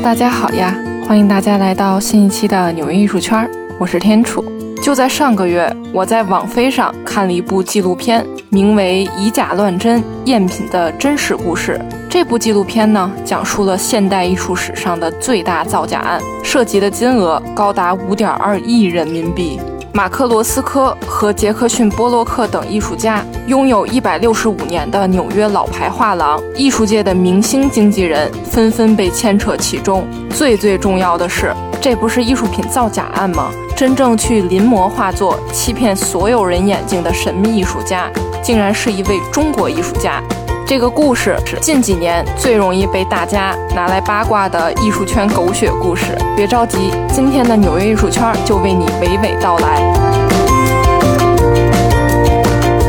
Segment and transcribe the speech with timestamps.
[0.00, 0.76] 大家好呀！
[1.08, 3.48] 欢迎大家来到新一期的纽约艺术圈，
[3.78, 4.44] 我是天楚。
[4.80, 11.80] 就在上个月，我在网飞上看了一部纪录片，名为《以假乱真：赝品的真实故事》。
[12.10, 19.58] 这部纪录片呢，讲述了现代艺术史上的最大造假案，涉及的金额高达五点二亿人民币。
[19.96, 30.06] 马克·罗斯科和杰克逊·波洛克等艺术家，拥有一百六十五年的纽约老牌画廊，艺术界的明星经纪人纷纷被牵扯其中。
[30.28, 31.50] 最最重要的是，
[31.80, 33.50] 这不是艺术品造假案吗？
[33.74, 38.10] 真正去临摹画作、欺骗所有人眼睛的神秘艺术家，
[38.42, 40.22] 竟然是一位中国艺术家。
[40.68, 46.06] 这个故事是近几年最容易被大家拿来八卦的艺术圈狗血故事。
[46.36, 49.80] 别着急，今天的纽约艺术圈就为你娓娓道来。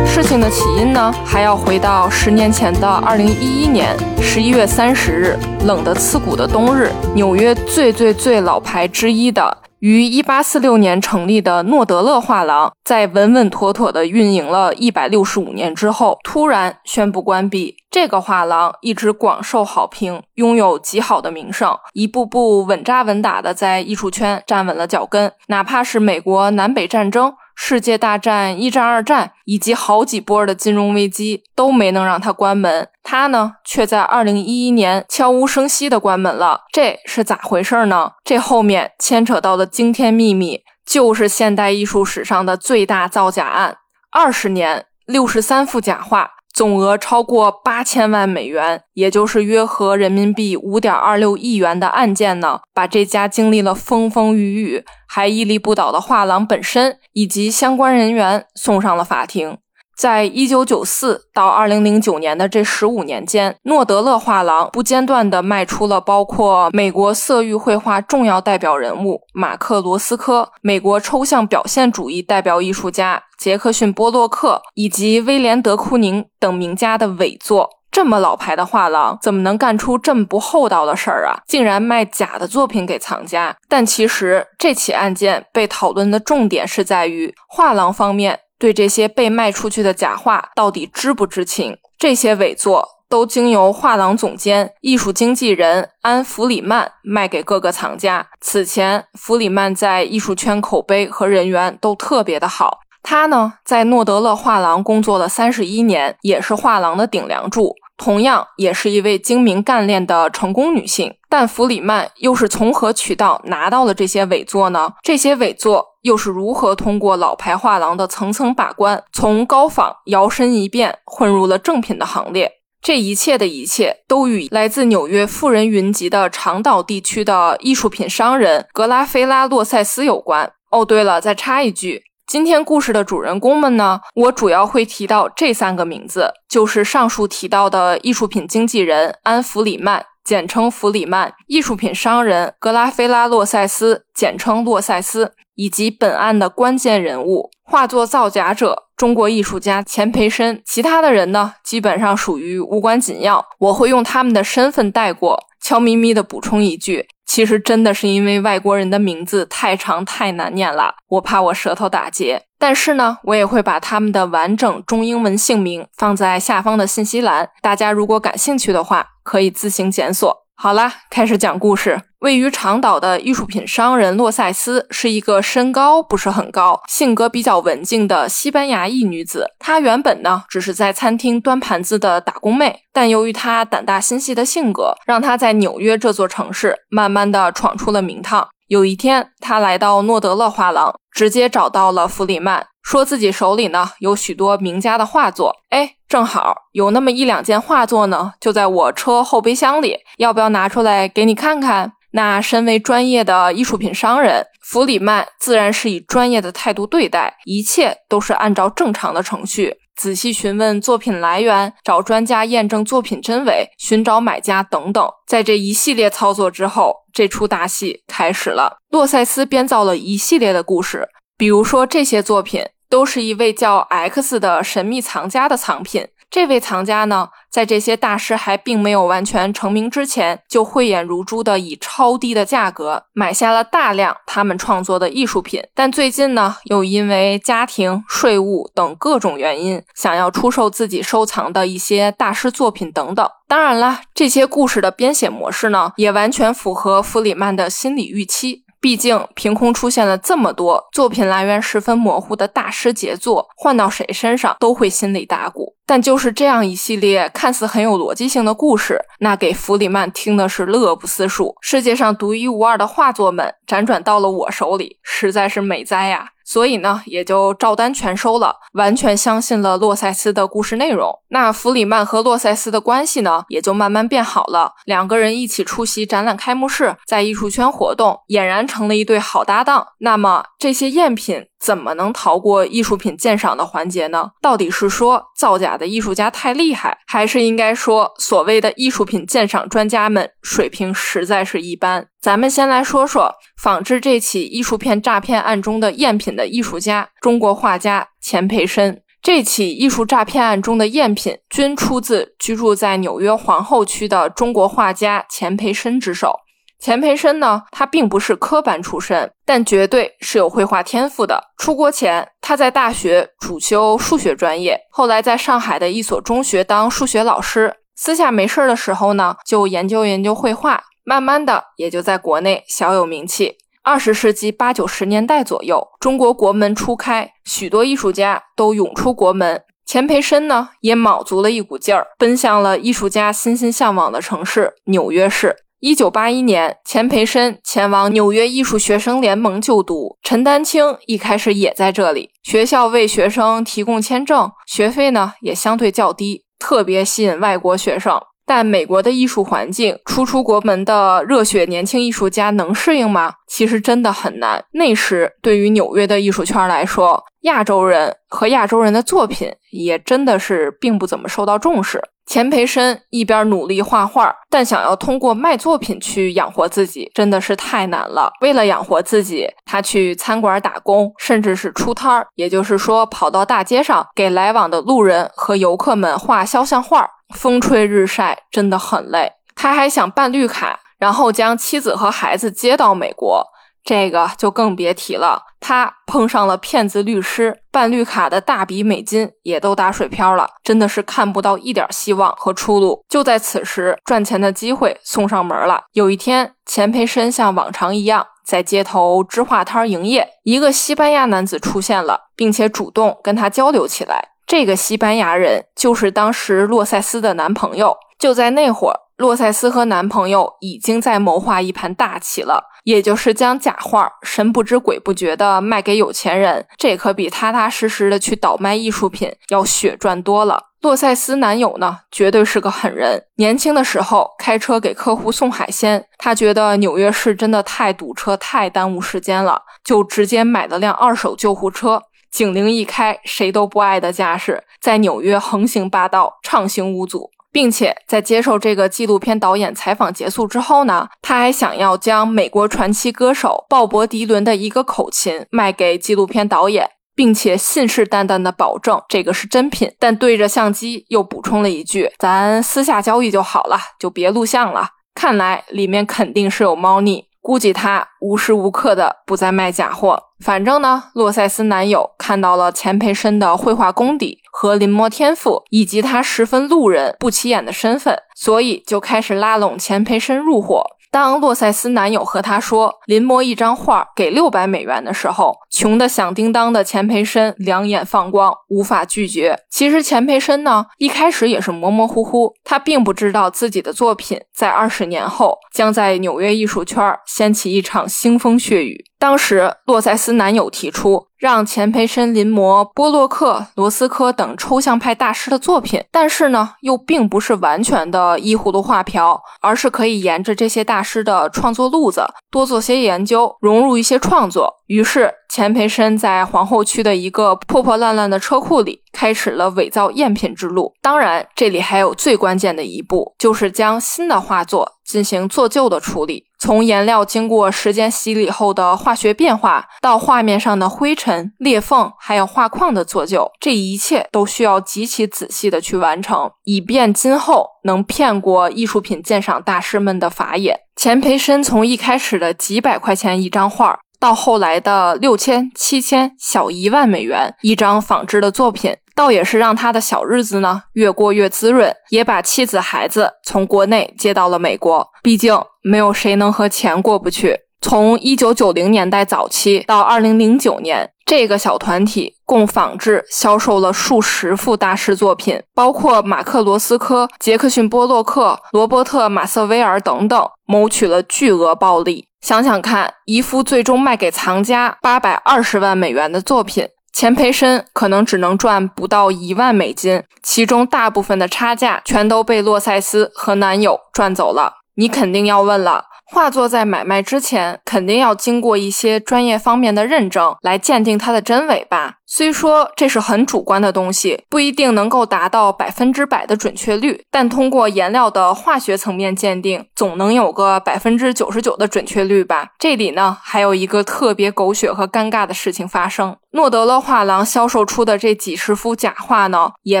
[0.06, 3.88] 事情的起因呢，还要回到十年前的二零一一年
[4.22, 9.58] 十一月三十日，冷得刺骨的冬日，纽约最最最老牌之一的。
[9.84, 17.76] 于一八四六年成立的诺德勒画廊，在稳稳妥妥地运营了一百六十五年之后，突然宣布关闭。
[17.90, 25.30] 这个画廊一直广受好评，拥有极好的名声，一步步稳扎稳打地在艺术圈站稳了脚跟。
[25.48, 27.34] 哪怕是美国南北战争。
[27.54, 38.12] 世界大战、一战、二战以及好几波的金融危机都没能让他关门，他呢却在二零一一年悄无声息的关门了，这是咋回事呢？
[38.24, 43.78] 这后面牵扯到的惊天秘密，就是现代艺术史上的最大造假案，
[44.10, 46.30] 二十年六十三幅假画。
[46.54, 59.58] 总额超过八千万美元，也就是约合人民币五点二六亿元的案件呢，把这家经历了风风雨雨还屹立不倒的画廊本身以及相关人员送上了法庭。
[59.96, 77.70] 在一九九四到二零零九年的这十五年间，诺德勒画廊不间断地卖出了包括美国色域绘画重要代表人物马克·罗斯科、美国抽象表现主义代表艺术家杰克逊·波洛克以及威廉·德库宁等名家的伪作。
[77.90, 81.38] 这么老牌的画廊，怎么能干出这么不厚道的事儿啊？
[81.46, 83.56] 竟然卖假的作品给藏家！
[83.68, 88.40] 但其实这起案件被讨论的重点是在于画廊方面。
[88.58, 91.76] 对这些被卖出去的假画到底知不知情？
[91.98, 98.26] 这些伪作都经由画廊总监、艺术经纪人安·弗里曼卖给各个藏家。
[98.40, 102.80] 此前，弗里曼在艺术圈口碑和人缘都特别的好。
[103.02, 107.74] 他呢，在诺德勒画廊工作了三十一年，也是画廊的顶梁柱。
[107.96, 114.94] 同样也是一位精明干练的成功女性，但弗里曼又是从何渠道拿到了这些伪作呢？
[115.02, 122.50] 这些伪作又是如何通过老牌画廊的层层把关，从高仿摇身一变混入了正品的行列？
[122.82, 130.52] 这一切的一切都与来自纽约富人云集的长岛地区的艺术品商人格拉菲拉洛塞斯有关。
[130.70, 132.02] 哦，对了，再插一句。
[132.26, 150.60] 今天故事的主人公们呢，我主要会提到这三个名字，就是上述提到的艺术品经纪人安弗里曼，简称弗里曼；艺术品商人格拉菲拉洛塞斯，简称洛塞斯；以及本案的关键人物画作造假者中国艺术家钱培申。
[150.64, 157.06] 其他的人呢，基本上属于无关紧要，我会用他们的身份带过，悄咪咪的补充一句。
[157.26, 162.42] 其实真的是因为外国人的名字太长太难念了，我怕我舌头打结。
[162.58, 170.43] 但是呢，我也会把他们的完整中英文姓名放在下方的信息栏，大家如果感兴趣的话，可以自行检索。
[170.56, 172.00] 好啦，开始讲故事。
[172.20, 179.50] 位于长岛的艺术品商人洛塞斯是一个身高不是很高、性格比较文静的西班牙裔女子。
[179.58, 188.48] 她原本呢只是在餐厅端盘子的打工妹，但由于她胆大心细的性格，让她在纽约这座城市慢慢的闯出了名堂。
[188.68, 192.64] 有一天，她来到诺德勒画廊，直接找到了弗里曼。
[192.82, 201.92] 说自己手里呢有许多名家的画作，哎，正好有那么一两件画作呢，就在我车后备箱里，要不要拿出来给你看看？
[202.12, 215.04] 那身为专业的艺术品商人，弗里曼自然是以专业的态度对待，一切都是按照正常的程序，仔细询问作品来源，找专家验证作品真伪，寻找买家等等。
[215.26, 218.76] 在这一系列操作之后，这出大戏开始了。
[218.90, 222.64] 洛塞斯编造了一系列的故事，比如说这些作品。
[222.94, 226.06] 都是一位叫 X 的神秘藏家的藏品。
[226.30, 235.60] 这位藏家呢，在这些大师还并没有完全成名之前，就慧眼如珠的以超低的价格买下了大量他们创作的艺术品。
[235.74, 243.28] 但最近呢，又因为家庭、税务等各种原因，想要出售自己收藏的一些大师作品等等。
[243.48, 248.63] 当然了，这些故事的编写模式呢，也完全符合弗里曼的心理预期。
[248.84, 255.74] 毕竟，凭空出现了这么多作品来源十分模糊的大师杰作，换到谁身上都会心里打鼓。
[255.86, 261.54] 但就是这样一系列看似很有逻辑性的故事，那给弗里曼听的是乐不思蜀。
[261.62, 266.28] 世界上独一无二的画作们辗转到了我手里，实在是美哉呀！
[266.44, 271.18] 所以呢，也就照单全收了，完全相信了洛塞斯的故事内容。
[271.28, 274.74] 那弗里曼和洛塞斯的关系呢，也就慢慢变好了。
[274.84, 279.88] 两个人一起出席展览开幕式，在艺术圈活动，俨然成了一对好搭档。
[279.98, 281.46] 那么这些赝品。
[281.64, 284.32] 怎么能逃过艺术品鉴赏的环节呢？
[284.42, 292.06] 到底是说造假的艺术家太厉害，还是应该说所谓的艺术品鉴赏专家们水平实在是一般？
[292.20, 299.00] 咱们先来说说仿制这起艺术片诈骗案中的赝品的艺术家——中国画家钱培生。
[299.22, 306.40] 这起艺术诈骗案中的赝品均出自居住在纽约皇后区的中国画家钱培生之手。
[306.84, 311.42] 钱培生呢，他并不是科班出身，但绝对是有绘画天赋的。
[311.56, 317.76] 出国前，他在大学主修数学专业，后来在上海的一所中学当数学老师。
[317.96, 323.56] 私下没事的时候呢，就研究研究绘画，慢慢的也就在国内小有名气。
[323.82, 335.56] 二十世纪八九十年代左右，中国国门初开，许多艺术家都涌出国门，钱培生呢也卯足了一股劲儿，奔向了艺术家心心向往的城市——纽约市。
[335.86, 340.16] 一九八一年，钱培申前往纽约艺术学生联盟就读。
[340.22, 348.18] 陈丹青一开始也在这里，学校为学生提供签证，学费呢也相对较低，特别吸引外国学生。
[348.46, 353.34] 但美国的艺术环境，初出国门的热血年轻艺术家能适应吗？
[353.48, 354.64] 其实真的很难。
[354.72, 362.02] 那时，对于纽约的艺术圈来说，亚洲人和亚洲人的作品也真的是并不怎么受到重视。
[362.26, 368.32] 钱培生一边努力画画，但想要通过卖作品去养活自己，真的是太难了。
[368.40, 379.32] 为了养活自己，他去餐馆打工，甚至是出摊儿，也就是说，跑到大街上给来往的路人和游客们画肖像画，风吹日晒，真的很累。
[379.54, 383.46] 他还想办绿卡，然后将妻子和孩子接到美国。
[383.84, 393.04] 这个就更别提了，他碰上了骗子律师，办绿卡的大笔美金也都打水漂了，真的是看不到一点希望和出路。
[393.10, 395.84] 就在此时，赚钱的机会送上门了。
[395.92, 404.30] 有一天，钱培生像往常一样在街头织画摊营业，一个西班牙男子出现了，并且主动跟他交流起来。
[404.46, 407.96] 这个西班牙人就是当时洛塞斯的男朋友。
[408.18, 412.70] 就在那会儿，洛塞斯和男朋友已经在谋划一盘大棋了。
[412.84, 420.62] 也就是将假画神不知鬼不觉的卖给有钱人，这可比踏踏实实的去倒卖艺术品要血赚多了。
[420.82, 423.22] 洛塞斯男友呢，绝对是个狠人。
[423.36, 432.02] 年轻的时候开车给客户送海鲜，他觉得纽约市真的太堵车，太耽误时间了，就直接买了辆二手救护车，
[432.34, 437.30] 警铃一开，谁都不爱的架势，在纽约横行霸道，畅行无阻。
[437.52, 449.94] 并且在接受这个纪录片导演采访结束之后呢，他还想要将美国传奇歌手鲍勃迪伦的一个口琴卖给纪录片导演，并且信誓旦旦的保证这个是真品。
[450.00, 457.26] 但对着相机又补充了一句：“咱私下交易就好了，就别录像了。”看来里面肯定是有猫腻。
[457.40, 460.18] 估计他无时无刻的不在卖假货。
[460.44, 470.84] 反正呢，洛塞斯男友看到了钱培生的绘画功底和临摹天赋，以及他十分路人不起眼的身份，所以就开始拉拢钱培生入伙。
[471.10, 479.56] 当洛塞斯男友和他说临摹一张画给六百美元的时候，穷得响叮当的钱培生两眼放光，无法拒绝。
[479.70, 489.06] 其实钱培生呢，一开始也是模模糊糊，他并不知道自己的作品在二十年后将在纽约艺术圈掀起一场腥风血雨。
[489.24, 504.70] 当时，洛塞斯男友提出让钱培生临摹波洛克、罗斯科等抽象派大师的作品，但是呢，又并不是完全的依葫芦画瓢，而是可以沿着这些大师的创作路子多做些研究，融入一些创作。
[504.88, 510.92] 于是，钱培生在皇后区的一个破破烂烂的车库里开始了伪造赝品之路。
[511.00, 516.46] 当然，这里还有最关键的一步，就是将新的画作进行做旧的处理。
[516.58, 530.80] 从颜料经过时间洗礼后的化学变化，到画面上的灰尘、裂缝，还有画框的做旧，这一切都需要极其仔细的去完成，以便今后能骗过艺术品鉴赏大师们的法眼。
[530.96, 538.96] 钱培生从一开始的几百块钱一张画，到后来的六千、七千、小一万美元一张仿制的作品。
[539.16, 545.06] 倒也是让他的小日子呢越过越滋润，也把妻子孩子从国内接到了美国。
[545.22, 547.60] 毕竟没有谁能和钱过不去。
[547.80, 562.28] 从一九九零年代早期到二零零九年，这个小团体共仿制销售了数十幅大师作品，包括马克·罗斯科、杰克逊·波洛克、罗伯特·马瑟威尔等等，谋取了巨额暴利。
[562.42, 566.86] 想想看，一幅最终卖给藏家八百二十万美元的作品。
[567.14, 574.74] 钱培生可能只能赚不到一万美金，其中大部分的差价全都被洛塞斯和男友赚走了。
[574.96, 576.04] 你肯定要问了。
[576.34, 582.16] 画作在买卖之前，肯定要经过一些专业方面的认证，来鉴定它的真伪吧。
[582.26, 592.68] 虽说这是很主观的东西，不一定能够达到百分之百的准确率，但通过颜料的化学层面鉴定，总能有个百分之九十九的准确率吧。
[592.78, 600.00] 这里呢，还有一个特别狗血和尴尬的事情发生：诺德勒画廊销售出的这几十幅假画呢，也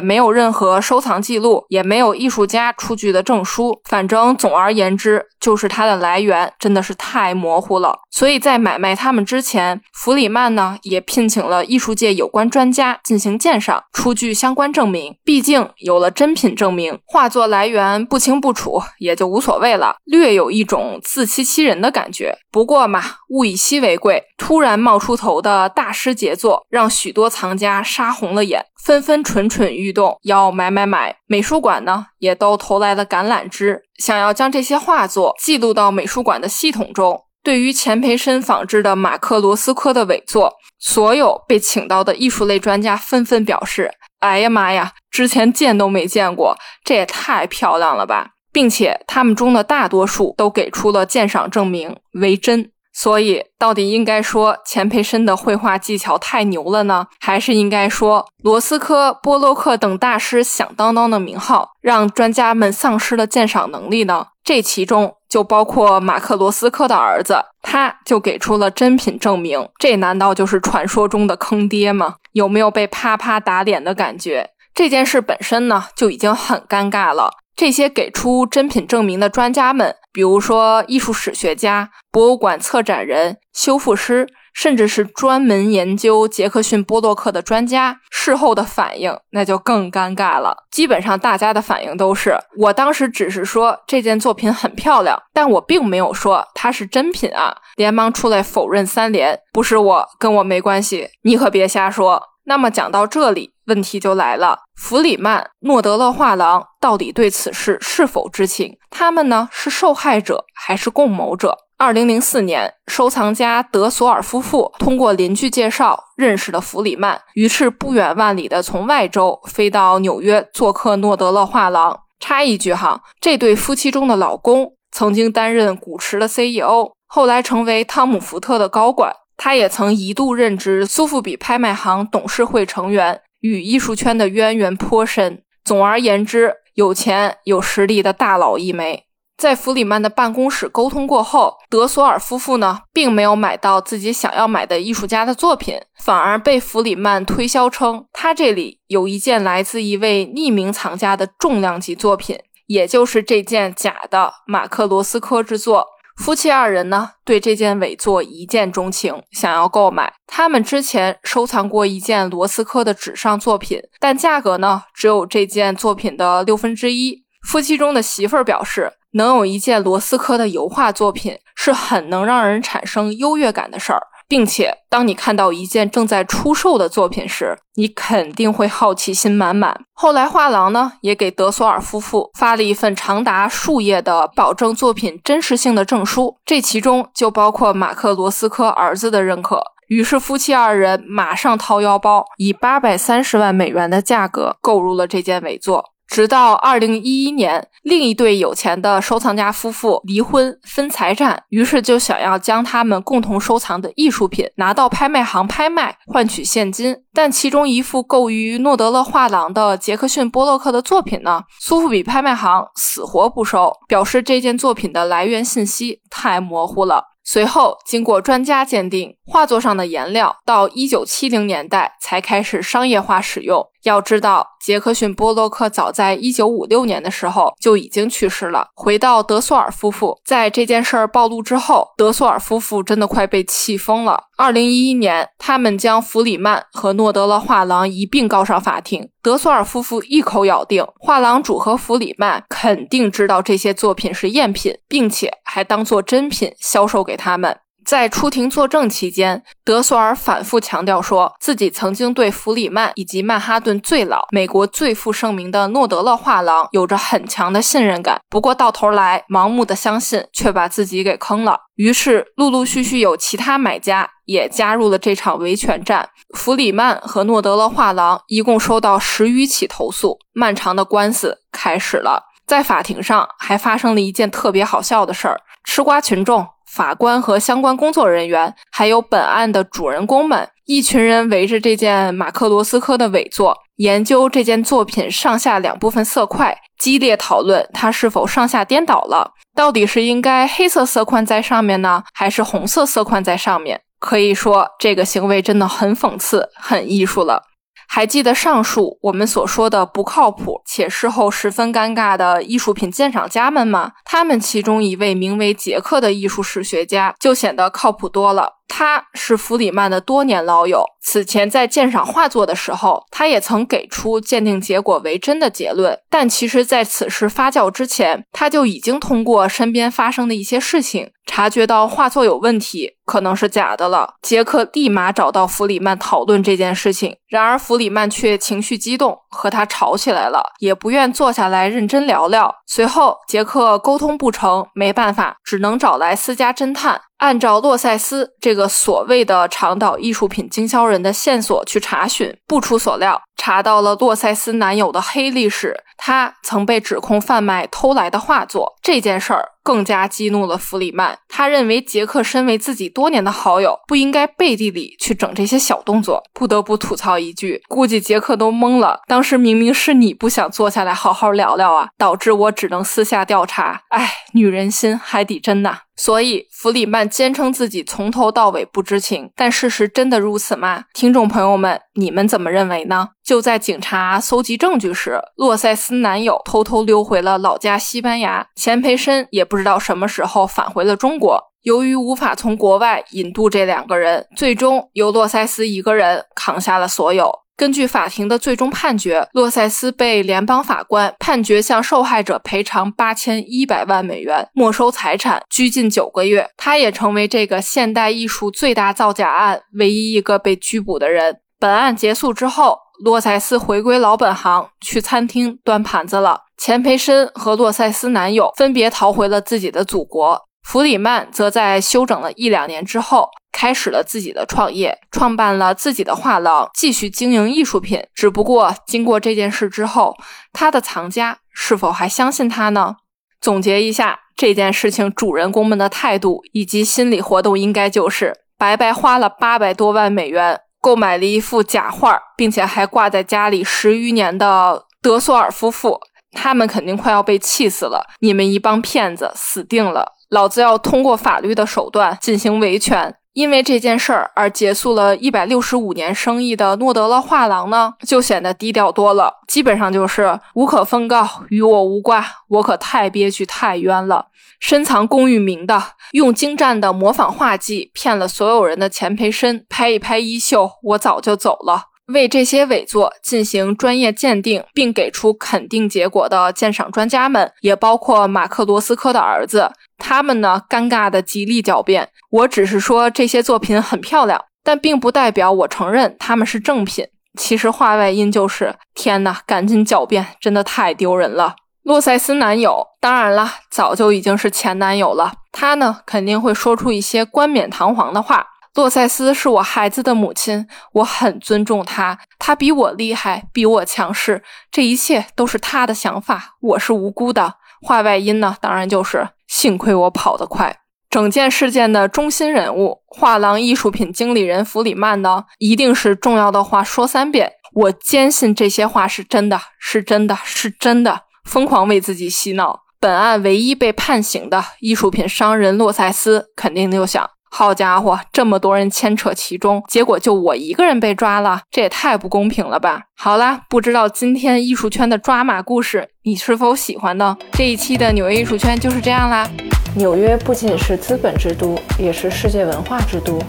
[0.00, 3.80] 没有任何收藏记录，也没有艺术家出具的证书。
[3.84, 7.98] 反正总而言之，就是它的来源真的是太模糊了。
[8.10, 12.34] 所以在买卖他们之前，弗里曼呢也聘请了艺术界有。
[12.34, 15.16] 关专家进行鉴赏，出具相关证明。
[15.22, 22.36] 毕竟有了真品证明，画作来源不清不楚也就无所谓了，略有一种自欺欺人的感觉。
[22.50, 31.18] 不过嘛，物以稀为贵，突然冒出头的大师杰作，让许多藏家杀红了眼，纷纷蠢蠢欲动，要买买买。
[31.28, 37.23] 美术馆呢，也都投来了橄榄枝，想要将这些画作记录到美术馆的系统中。
[37.44, 52.70] 对于钱培生仿制的马克·罗斯科的伪作，所有被请到的艺术类专家纷纷表示：“哎呀妈呀，之前见都没见过，这也太漂亮了吧！”并且他们中的大多数都给出了鉴赏证明为真。
[52.94, 64.28] 所以，到底应该说钱培生的绘画技巧太牛了呢，还是应该说罗斯科、波洛克等大师响当当的名号让专家们丧失了鉴赏能力呢？
[64.42, 65.14] 这其中。
[65.26, 69.68] 就包括马克·罗斯科的儿子，他就给出了真品证明。
[69.80, 72.14] 这难道就是传说中的坑爹吗？
[72.34, 74.50] 有没有被啪啪打脸的感觉？
[74.72, 77.32] 这件事本身呢，就已经很尴尬了。
[77.56, 84.26] 这些给出真品证明的专家们，比如说艺术史学家、博物馆策展人、修复师。
[84.54, 90.56] 甚至是专门研究杰克逊·波洛克的专家，事后的反应那就更尴尬了。
[90.70, 97.56] 基本上大家的反应都是：我当时只是说这件作品很漂亮，但我并没有说它是真品啊！
[97.74, 102.22] 连忙出来否认三连，不是我，跟我没关系，你可别瞎说。
[102.44, 108.76] 那么讲到这里，问题就来了：弗里曼、诺德勒画廊到底对此事是否知情？
[108.90, 111.58] 他们呢是受害者还是共谋者？
[111.76, 122.00] 二零零四年，收藏家德索尔夫妇通过邻居介绍认识了弗里曼，于是不远万里的从外州飞到纽约做客诺德勒画廊。
[122.20, 129.12] 插一句哈，这对夫妻中的老公曾经担任古驰的 CEO，后来成为汤姆福特的高管。
[129.36, 135.42] 他也曾一度任职苏富比拍卖行董事会成员，与艺术圈的渊源颇深。
[135.64, 139.04] 总而言之，有钱有实力的大佬一枚。
[139.36, 155.84] 在弗里曼的办公室沟通过后，德索尔夫妇呢，并没有买到自己想要买的艺术家的作品，反而被弗里曼推销称他这里有一件来自一位匿名藏家的重量级作品，也就是这件假的马克罗斯科之作。
[156.16, 160.12] 夫妻二人呢，对这件伪作一见钟情，想要购买。
[160.26, 167.24] 他们之前收藏过一件罗斯科的纸上作品，但价格呢，只有这件作品的六分之一。
[167.42, 168.92] 夫妻中的媳妇儿表示。
[169.16, 179.80] 能有一件罗斯科的油画作品，是很能让人产生优越感的事儿，并且当你看到一件正在出售的作品时，你肯定会好奇心满满。
[179.92, 189.62] 后来画廊呢，也给德索尔夫妇发了一份长达数页的保证作品真实性的证书，这其中就包括马克罗斯科儿子的认可。
[189.88, 195.93] 于是夫妻二人马上掏腰包，以八百三十万美元的价格购入了这件伪作。
[196.14, 206.96] 直到二零一一年，另一对有钱的收藏家夫妇离婚分财产，于是就想要将他们共同收藏的艺术品拿到拍卖行拍卖，换取现金。
[207.12, 217.06] 但其中一幅购于诺德勒画廊的杰克逊·波洛克的作品呢，苏富比拍卖行死活不收，表示这件作品的来源信息太模糊了。
[217.24, 223.66] 随后，经过专家鉴定，画作上的颜料到一九七零年代才开始商业化使用。
[223.84, 228.68] 要知道，杰克逊·波洛克早在一九五六年的时候就已经去世了。
[228.74, 234.24] 回到德索尔夫妇，在这件事儿暴露之后，德索尔夫妇真的快被气疯了。
[234.36, 239.08] 二零一一年，他们将弗里曼和诺德勒画廊一并告上法庭。
[239.22, 247.58] 德索尔夫妇一口咬定，画廊主和弗里曼肯定知道这些作品是赝品，并且还当做真品销售给他们。
[247.84, 258.20] 在出庭作证期间，德索尔反复强调说自己曾经对弗里曼以及曼哈顿最老、美国最负盛名的诺德勒画廊有着很强的信任感。
[258.30, 261.58] 不过到头来，盲目的相信却把自己给坑了。
[261.76, 266.08] 于是，陆陆续续有其他买家也加入了这场维权战。
[266.34, 272.22] 弗里曼和诺德勒画廊一共收到十余起投诉，漫长的官司开始了。
[272.46, 276.46] 在法庭上，还发生了一件特别好笑的事儿：吃瓜群众。
[276.74, 293.80] 法官和相关工作人员，还有本案的主人公们，一群人围着这件马克罗斯科的伪作，研究这件作品上下两部分色块，激烈讨论它是否上下颠倒了，到底是应该黑色色块在上面呢，还是红色色块在上面？
[294.00, 297.44] 可以说，这个行为真的很讽刺，很艺术了。
[297.94, 303.92] 还记得上述我们所说的不靠谱且事后十分尴尬的艺术品鉴赏家们吗？
[304.04, 308.54] 他们其中一位名为杰克的艺术史学家就显得靠谱多了。
[308.66, 315.98] 他是弗里曼的多年老友，此前在鉴赏画作的时候，他也曾给出鉴定结果为真的结论。
[316.10, 324.14] 但其实，在此事发酵之前，他就已经通过身边发生的一些事情，察觉到画作有问题，可能是假的了。
[324.22, 332.54] 杰克立马找到弗里曼讨论这件事情，然而弗里曼却情绪激动，和他吵起来了，也不愿坐下来认真聊聊。
[332.66, 337.00] 随后，杰克沟通不成，没办法，只能找来私家侦探。
[337.18, 345.80] 按照洛塞斯这个所谓的长岛艺术品经销人的线索去查询，不出所料，查到了洛塞斯男友的黑历史。
[345.96, 351.16] 他曾被指控贩卖偷来的画作，这件事儿更加激怒了弗里曼。
[351.28, 356.22] 他认为杰克身为自己多年的好友，不应该背地里去整这些小动作。
[356.34, 359.00] 不得不吐槽一句，估计杰克都懵了。
[359.06, 363.80] 当时明明是你不想坐下来好好聊聊啊，导致我只能私下调查。
[363.88, 365.78] 哎，女人心海底针呐！
[365.96, 370.84] 所以弗里曼坚称自己从头到尾不知情，但事实真的如此吗？
[370.92, 373.10] 听众朋友们，你们怎么认为呢？
[373.24, 381.40] 就在警察搜集证据时，洛塞斯男友偷偷溜回了老家西班牙，钱培申也不知道什么时候返回了中国。
[381.62, 387.43] 由于无法从国外引渡这两个人，最终由洛塞斯一个人扛下了所有。
[387.56, 396.48] 根据法庭的最终判决，洛塞斯被联邦法官判决向受害者赔偿八千一百万美元，没收财产，拘禁九个月。
[396.56, 401.38] 他也成为这个现代艺术最大造假案唯一一个被拘捕的人。
[401.60, 406.40] 本案结束之后，洛塞斯回归老本行，去餐厅端盘子了。
[406.56, 410.40] 钱培申和洛塞斯男友分别逃回了自己的祖国。
[410.64, 418.02] 弗里曼则在休整了一两年之后，开始了自己的创业，创办了自己的画廊，继续经营艺术品。
[418.14, 420.16] 只不过，经过这件事之后，
[420.52, 422.96] 他的藏家是否还相信他呢？
[423.40, 436.00] 总结一下这件事情，主人公们的态度以及心理活动，应该就是白白花了八百多万美元购买了一幅假画，并且还挂在家里十余年的德索尔夫妇，
[436.32, 438.06] 他们肯定快要被气死了。
[438.20, 440.12] 你们一帮骗子，死定了！
[440.34, 449.32] 老子要通过法律的手段进行维权，因为这件事儿而结束了一百六十五年生意的诺德勒画廊呢，就显得低调多了。
[449.46, 454.26] 基本上就是无可奉告，与我无关，我可太憋屈太冤了。
[454.58, 461.84] 深藏功与名的，用精湛的模仿画技骗了所有人的钱培申，拍一拍衣袖，我早就走了。
[462.08, 469.70] 为这些伪作进行专业鉴定并给出肯定结果的鉴赏专家们，也包括马克罗斯科的儿子。
[470.06, 472.10] 他们呢，尴尬的极力狡辩。
[472.30, 477.06] 我只是说这些作品很漂亮，但并不代表我承认他们是正品。
[477.40, 481.56] 其实话外音就是：天哪，赶紧狡辩，真的太丢人了。
[481.84, 485.32] 洛塞斯男友，当然了，早就已经是前男友了。
[485.50, 488.48] 他呢，肯定会说出一些冠冕堂皇的话。
[488.74, 492.18] 洛塞斯是我孩子的母亲，我很尊重她。
[492.38, 497.54] 她比我厉害，比我强势，这一切都是她的想法，我是无辜的。
[497.84, 500.74] 话外音呢，当然就是幸亏我跑得快。
[501.10, 507.52] 整件事件的中心人物，画廊艺术品经理人弗里曼呢，一定是重要的话说三遍。
[507.74, 511.20] 我坚信这些话是真的，是真的，是真的。
[511.44, 512.80] 疯狂为自己洗脑。
[512.98, 517.28] 本案唯一被判刑的艺术品商人洛塞斯，肯定就想。
[517.56, 523.02] 好家伙，这么多人牵扯其中，结果就我一个人被抓了，这也太不公平了吧！
[523.16, 527.36] 好啦，不知道今天艺术圈的抓马故事你是否喜欢呢？
[527.52, 529.48] 这一期的纽约艺术圈就是这样啦。
[529.94, 533.40] 纽约不仅是资本之都，也是世界文化之都。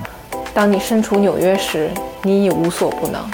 [0.54, 1.90] 当你身处纽约时，
[2.22, 3.28] 你已无所不能。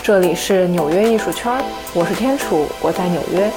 [0.00, 1.60] 这里是纽约艺术圈，
[1.92, 3.50] 我是天楚，我在纽约。